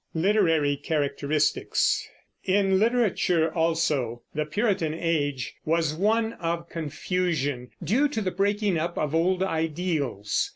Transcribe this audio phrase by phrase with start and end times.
[0.15, 2.09] LITERARY CHARACTERISTICS.
[2.45, 8.97] In literature also the Puritan Age was one of confusion, due to the breaking up
[8.97, 10.49] of old ideals.